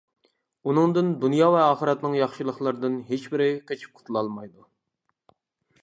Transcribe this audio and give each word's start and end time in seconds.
ئۇنىڭدىن 0.69 1.11
دۇنيا 1.25 1.49
ۋە 1.55 1.59
ئاخىرەتنىڭ 1.65 2.17
ياخشىلىقلىرىدىن 2.21 2.97
ھېچبىرى 3.13 3.51
قېچىپ 3.69 4.01
قۇتۇلالمايدۇ. 4.01 4.69